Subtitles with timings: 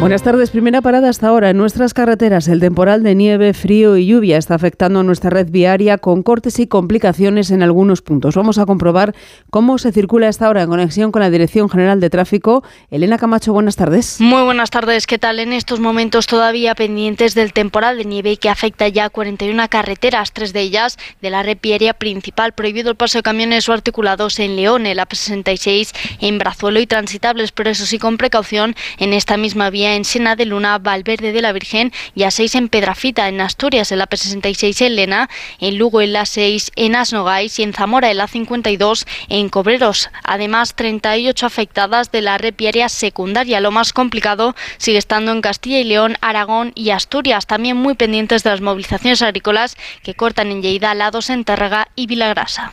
[0.00, 0.48] Buenas tardes.
[0.48, 2.48] Primera parada hasta ahora en nuestras carreteras.
[2.48, 6.58] El temporal de nieve, frío y lluvia está afectando a nuestra red viaria con cortes
[6.58, 8.34] y complicaciones en algunos puntos.
[8.34, 9.14] Vamos a comprobar
[9.50, 12.64] cómo se circula hasta ahora en conexión con la Dirección General de Tráfico.
[12.90, 14.22] Elena Camacho, buenas tardes.
[14.22, 15.06] Muy buenas tardes.
[15.06, 15.38] ¿Qué tal?
[15.38, 20.54] En estos momentos todavía pendientes del temporal de nieve que afecta ya 41 carreteras, tres
[20.54, 22.52] de ellas de la red viaria principal.
[22.52, 26.86] Prohibido el paso de camiones o articulados en León, en la 66 en Brazuelo y
[26.86, 31.32] transitables, pero eso sí con precaución en esta misma vía en Sena de Luna, Valverde
[31.32, 35.30] de la Virgen y a 6 en Pedrafita, en Asturias, en la P66 en Lena,
[35.60, 40.10] en Lugo en la 6 en Asnogais y en Zamora en la 52 en Cobreros.
[40.24, 43.60] Además, 38 afectadas de la red viaria secundaria.
[43.60, 48.42] Lo más complicado sigue estando en Castilla y León, Aragón y Asturias, también muy pendientes
[48.42, 52.72] de las movilizaciones agrícolas que cortan en Lleida, Lados, en Tárrega y Vilagrasa.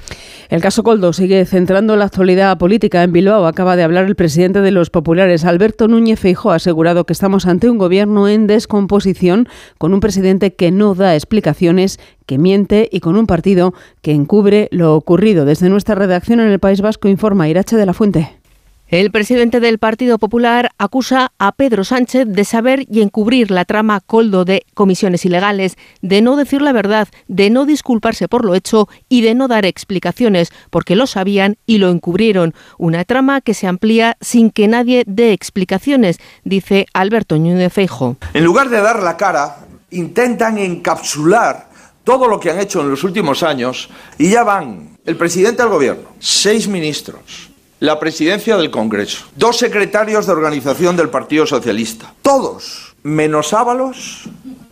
[0.50, 3.48] El caso Coldo sigue centrando la actualidad política en Bilbao.
[3.48, 7.48] Acaba de hablar el presidente de los populares, Alberto Núñez Feijóo, ha asegurado que estamos
[7.48, 13.00] ante un gobierno en descomposición, con un presidente que no da explicaciones, que miente y
[13.00, 15.46] con un partido que encubre lo ocurrido.
[15.46, 18.37] Desde nuestra redacción en el País Vasco informa Irache de la Fuente.
[18.90, 24.00] El presidente del Partido Popular acusa a Pedro Sánchez de saber y encubrir la trama
[24.00, 28.88] coldo de comisiones ilegales, de no decir la verdad, de no disculparse por lo hecho
[29.10, 32.54] y de no dar explicaciones, porque lo sabían y lo encubrieron.
[32.78, 38.16] Una trama que se amplía sin que nadie dé explicaciones, dice Alberto Núñez Feijo.
[38.34, 41.68] En lugar de dar la cara, intentan encapsular
[42.06, 45.72] todo lo que han hecho en los últimos años y ya van el presidente del
[45.74, 47.50] gobierno, seis ministros,
[47.80, 52.14] la presidencia del Congreso, dos secretarios de organización del Partido Socialista.
[52.22, 54.24] Todos, menos Ábalos,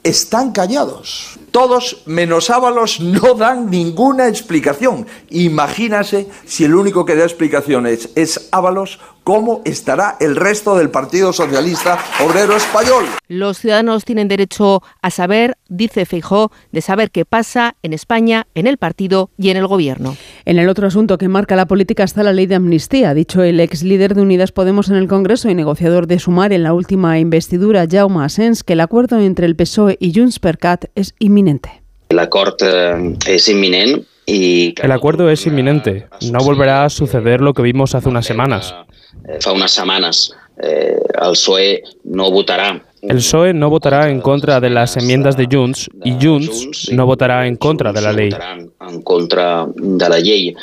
[0.04, 1.40] están callados.
[1.52, 5.06] Todos, menos Ábalos, no dan ninguna explicación.
[5.30, 11.34] Imagínase si el único que da explicaciones es Ábalos, cómo estará el resto del Partido
[11.34, 13.06] Socialista Obrero Español.
[13.28, 18.68] Los ciudadanos tienen derecho a saber, dice Feijó, de saber qué pasa en España, en
[18.68, 20.16] el partido y en el gobierno.
[20.46, 23.42] En el otro asunto que marca la política está la ley de amnistía, ha dicho
[23.42, 26.74] el ex líder de Unidas Podemos en el Congreso y negociador de Sumar en la
[26.74, 31.16] última investidura, Jaume Asens, que el acuerdo entre el PSOE y Junts per Cat es
[31.18, 31.82] inminente.
[32.10, 34.76] El acuerdo eh, es inminente y...
[34.80, 36.06] El acuerdo es inminente.
[36.32, 38.76] No volverá a suceder lo que vimos hace unas semanas.
[39.28, 40.32] Eh, fa unas semanas
[40.62, 45.48] eh, el PSOE no votará el PSOE no votará en contra de las enmiendas de
[45.52, 48.30] Junts y Junts no votará en contra de la ley.
[48.82, 50.56] En contra de la ley.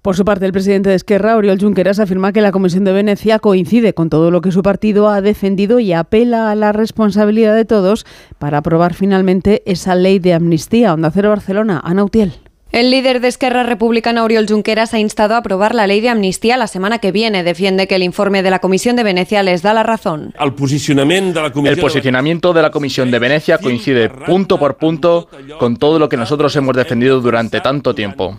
[0.00, 3.38] Por su parte, el presidente de Esquerra, Oriol Junqueras, afirma que la Comisión de Venecia
[3.38, 7.64] coincide con todo lo que su partido ha defendido y apela a la responsabilidad de
[7.64, 8.04] todos
[8.38, 10.92] para aprobar finalmente esa ley de amnistía.
[10.92, 12.32] Onda Cero Barcelona, Ana Utiel.
[12.72, 16.56] El líder de Esquerra Republicana, Oriol Junqueras, ha instado a aprobar la ley de amnistía
[16.56, 17.44] la semana que viene.
[17.44, 20.32] Defiende que el informe de la Comisión de Venecia les da la razón.
[20.40, 25.28] El posicionamiento de la Comisión de Venecia coincide punto por punto
[25.58, 28.38] con todo lo que nosotros hemos defendido durante tanto tiempo.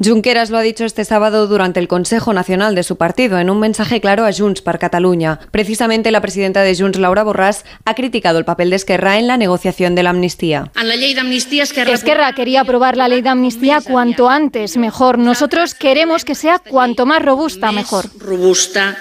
[0.00, 3.58] Junqueras lo ha dicho este sábado durante el Consejo Nacional de su partido en un
[3.58, 5.40] mensaje claro a Junts per Catalunya.
[5.50, 9.36] Precisamente la presidenta de Junts, Laura Borràs, ha criticado el papel de Esquerra en la
[9.36, 10.70] negociación de la amnistía.
[10.80, 14.76] En la ley de amnistía Esquerra, Esquerra quería aprobar la ley de amnistía cuanto antes
[14.76, 15.18] mejor.
[15.18, 18.04] Nosotros queremos que sea cuanto más robusta mejor.
[18.18, 18.96] Robusta.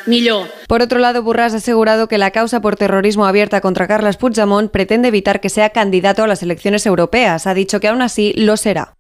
[0.68, 4.72] Por otro lado, Burras ha asegurado que la causa por terrorismo abierta contra Carles Puigdemont
[4.72, 7.48] pretende evitar que sea candidato a las elecciones europeas.
[7.48, 8.98] Ha dicho que aún así lo será.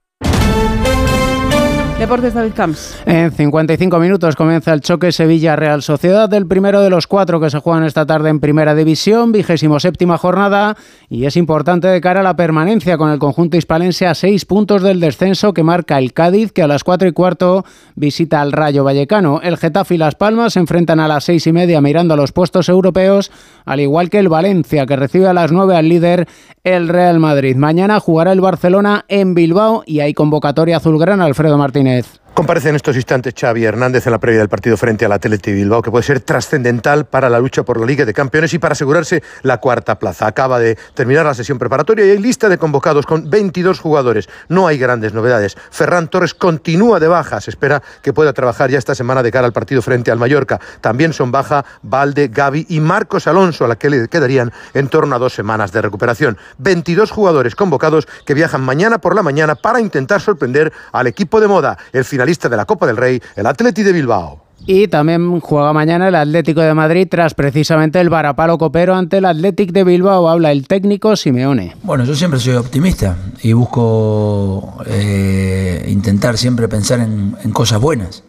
[1.99, 3.01] Deportes David Camps.
[3.07, 7.57] En 55 minutos comienza el choque Sevilla-Real Sociedad, el primero de los cuatro que se
[7.57, 10.77] juegan esta tarde en Primera División, vigésimo séptima jornada,
[11.09, 14.83] y es importante de cara a la permanencia con el conjunto hispalense a seis puntos
[14.83, 17.65] del descenso que marca el Cádiz, que a las cuatro y cuarto
[17.95, 19.41] visita al Rayo Vallecano.
[19.41, 22.31] El Getafe y Las Palmas se enfrentan a las seis y media mirando a los
[22.31, 23.31] puestos europeos,
[23.65, 26.27] al igual que el Valencia, que recibe a las nueve al líder
[26.63, 27.55] el Real Madrid.
[27.55, 31.86] Mañana jugará el Barcelona en Bilbao y hay convocatoria azulgrana Alfredo Martínez.
[31.87, 35.51] Gwyneth Comparece en estos instantes Xavi Hernández en la previa del partido frente al Atleti
[35.51, 38.73] Bilbao, que puede ser trascendental para la lucha por la Liga de Campeones y para
[38.73, 40.27] asegurarse la cuarta plaza.
[40.27, 44.29] Acaba de terminar la sesión preparatoria y hay lista de convocados con 22 jugadores.
[44.49, 45.57] No hay grandes novedades.
[45.71, 47.41] Ferran Torres continúa de baja.
[47.41, 50.59] Se espera que pueda trabajar ya esta semana de cara al partido frente al Mallorca.
[50.79, 55.15] También son baja Valde, Gaby y Marcos Alonso, a la que le quedarían en torno
[55.15, 56.37] a dos semanas de recuperación.
[56.59, 61.47] 22 jugadores convocados que viajan mañana por la mañana para intentar sorprender al equipo de
[61.47, 64.47] moda, el final lista de la Copa del Rey, el Atleti de Bilbao.
[64.65, 69.25] Y también juega mañana el Atlético de Madrid tras precisamente el varapalo copero ante el
[69.25, 70.27] Atlético de Bilbao.
[70.27, 71.75] Habla el técnico Simeone.
[71.83, 78.23] Bueno, yo siempre soy optimista y busco eh, intentar siempre pensar en, cosas buenas.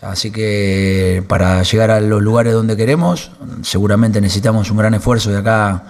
[0.00, 5.38] Así que para llegar a los lugares donde queremos, seguramente necesitamos un gran esfuerzo de
[5.38, 5.84] acá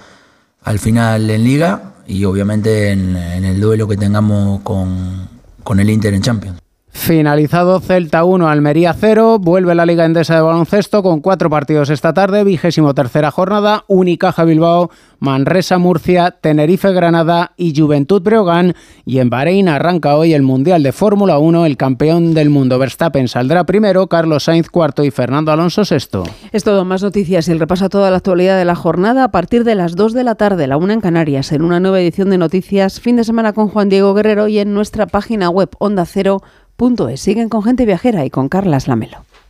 [0.62, 5.28] al final en liga y obviamente en, el duelo que tengamos con,
[5.62, 6.65] con el Inter en Champions.
[6.96, 12.12] Finalizado Celta 1, Almería 0, vuelve la Liga Endesa de Baloncesto con cuatro partidos esta
[12.14, 14.90] tarde, vigésimo tercera jornada, Unicaja Bilbao,
[15.20, 18.74] Manresa Murcia, Tenerife Granada y Juventud Breogán.
[19.04, 23.28] Y en Bahrein arranca hoy el Mundial de Fórmula 1, el campeón del mundo Verstappen
[23.28, 26.24] saldrá primero, Carlos Sainz cuarto y Fernando Alonso sexto.
[26.50, 29.30] Es todo, más noticias y el repaso a toda la actualidad de la jornada a
[29.30, 32.30] partir de las 2 de la tarde, la una en Canarias, en una nueva edición
[32.30, 36.04] de Noticias, fin de semana con Juan Diego Guerrero y en nuestra página web onda
[36.04, 36.42] cero.
[37.20, 39.25] Siguen con gente viajera y con Carlas Lamelo.